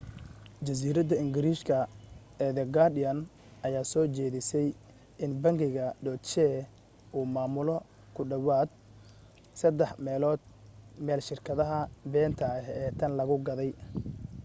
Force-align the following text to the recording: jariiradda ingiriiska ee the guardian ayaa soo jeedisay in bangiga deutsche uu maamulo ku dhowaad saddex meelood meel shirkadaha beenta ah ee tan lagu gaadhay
jariiradda 0.67 1.15
ingiriiska 1.23 1.77
ee 2.43 2.51
the 2.57 2.65
guardian 2.75 3.17
ayaa 3.67 3.89
soo 3.91 4.05
jeedisay 4.15 4.67
in 5.23 5.31
bangiga 5.43 5.85
deutsche 6.03 6.45
uu 7.17 7.25
maamulo 7.35 7.75
ku 8.15 8.21
dhowaad 8.29 8.69
saddex 9.59 9.91
meelood 10.05 10.41
meel 11.05 11.21
shirkadaha 11.27 11.79
beenta 12.11 12.43
ah 12.55 12.59
ee 12.81 12.89
tan 12.99 13.11
lagu 13.19 13.35
gaadhay 13.47 13.71